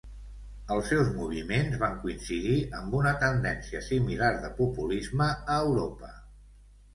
Els 0.75 0.85
seus 0.93 1.09
moviments 1.17 1.75
van 1.83 1.93
coincidir 2.05 2.55
amb 2.77 2.95
una 3.01 3.11
tendència 3.25 3.83
similar 3.89 4.31
de 4.47 4.51
populisme 4.63 5.29
a 5.35 5.61
Europa. 5.69 6.11